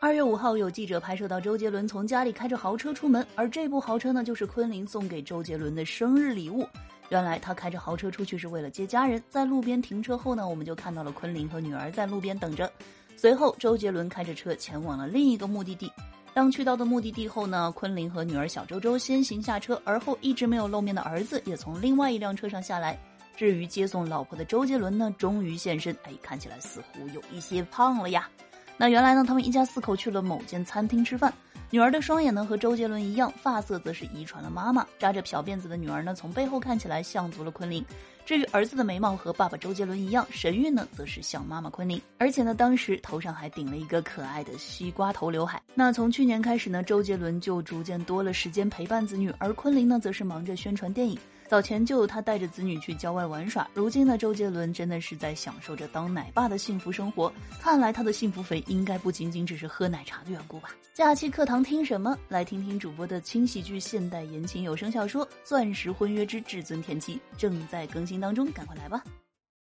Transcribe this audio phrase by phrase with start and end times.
[0.00, 6.64] 二月五号，有记者拍摄到周杰伦从家里开着豪车出门，而这部豪车呢，就是昆凌送给周杰伦的生日礼物。
[7.08, 12.70] 原来他开着豪车出去是为了接家人，在路边停车后呢，我们就看到了昆凌和女儿在路边等着。
[13.16, 15.90] 随后，周杰伦开着车前往了另一个目的地。
[16.32, 22.96] 当去到的目的地后呢，昆凌和女儿小周周先行下车，而后一直没有露面的儿子也从另外一辆车上下来。
[23.36, 28.30] 至于接送老婆的周杰伦呢，终于现身，哎，看起来似乎有一些胖了呀。
[28.80, 31.34] 那原来呢，他们一家四口去了某间餐厅吃饭。
[31.70, 34.86] 女儿的双眼呢和周杰伦一样，发色则是遗传了妈妈。
[34.98, 37.84] 扎着小辫子的女儿呢，从背后看起来像足了昆凌。
[38.28, 41.98] 至于儿子的眉毛和爸爸周杰伦一样，神韵呢则是像妈妈昆凌。
[42.18, 45.62] 而且呢，当时头上还顶了一个可爱的西瓜头刘海。
[45.74, 51.18] 那从去年开始呢，周杰伦就逐渐多了时间陪伴子女，而昆凌呢，则是忙着宣传电影。
[51.48, 57.32] 早前就有他带着子女去郊外玩耍，如今呢，周杰伦真的是在享受着当奶爸的幸福生活。
[57.58, 60.68] 看来他的幸福肥应该不仅仅只是喝奶茶的缘故吧？
[60.92, 62.18] 假期课堂听什么？
[62.28, 69.02] 来听听主播的轻喜剧现代言情有声小说《钻石婚约之至尊天妻》，正在更新当中，赶快来吧！